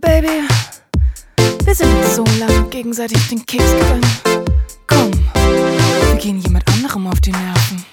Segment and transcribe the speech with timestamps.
[0.00, 0.48] Baby,
[1.64, 4.00] wir sind uns so lange gegenseitig den Keks gegangen.
[4.86, 7.84] Komm, wir gehen jemand anderem auf die Nerven.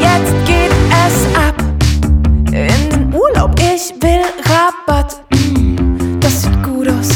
[0.00, 1.62] Jetzt geht es ab
[2.46, 3.54] in den Urlaub.
[3.60, 5.22] Ich will Rabatt.
[5.32, 7.08] Mm, das sieht gut aus.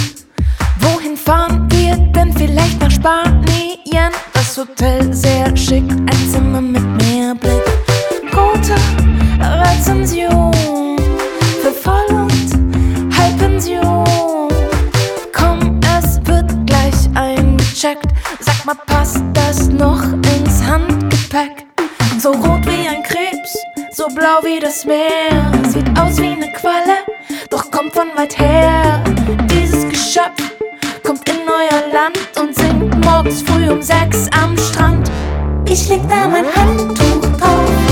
[0.80, 2.32] Wohin fahren wir denn?
[2.34, 4.12] Vielleicht nach Spanien.
[4.34, 7.67] Das Hotel sehr schick, ein Zimmer mit Meerblick.
[17.78, 18.12] Eingecheckt.
[18.40, 21.66] Sag mal, passt das noch ins Handgepäck?
[22.18, 23.56] So rot wie ein Krebs,
[23.92, 25.52] so blau wie das Meer.
[25.68, 26.98] Sieht aus wie eine Qualle,
[27.50, 29.02] doch kommt von weit her.
[29.50, 30.52] Dieses Geschöpf
[31.04, 35.10] kommt in euer Land und singt morgens früh um sechs am Strand.
[35.68, 37.87] Ich leg da mein Handtuch drauf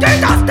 [0.00, 0.41] 真的